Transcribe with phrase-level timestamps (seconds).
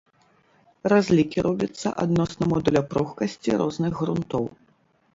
[0.93, 4.55] Разлікі робяцца адносна модуля пругкасці розных грунтоў.